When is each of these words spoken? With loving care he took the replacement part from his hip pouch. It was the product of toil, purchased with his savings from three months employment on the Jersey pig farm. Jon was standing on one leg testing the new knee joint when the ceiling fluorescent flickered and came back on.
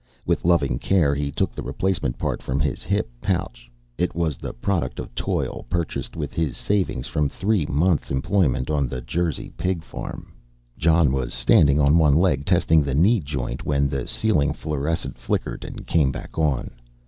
With 0.25 0.45
loving 0.45 0.79
care 0.79 1.13
he 1.13 1.31
took 1.31 1.53
the 1.53 1.61
replacement 1.61 2.17
part 2.17 2.41
from 2.41 2.59
his 2.59 2.81
hip 2.81 3.07
pouch. 3.21 3.69
It 3.99 4.15
was 4.15 4.35
the 4.37 4.51
product 4.51 4.97
of 4.97 5.13
toil, 5.13 5.67
purchased 5.69 6.15
with 6.15 6.33
his 6.33 6.57
savings 6.57 7.05
from 7.05 7.29
three 7.29 7.67
months 7.67 8.09
employment 8.09 8.71
on 8.71 8.87
the 8.87 9.01
Jersey 9.01 9.51
pig 9.57 9.83
farm. 9.83 10.33
Jon 10.75 11.11
was 11.11 11.35
standing 11.35 11.79
on 11.79 11.99
one 11.99 12.15
leg 12.15 12.47
testing 12.47 12.81
the 12.81 12.95
new 12.95 12.99
knee 13.01 13.19
joint 13.19 13.63
when 13.63 13.87
the 13.87 14.07
ceiling 14.07 14.53
fluorescent 14.53 15.19
flickered 15.19 15.63
and 15.63 15.85
came 15.85 16.11
back 16.11 16.35
on. 16.35 16.71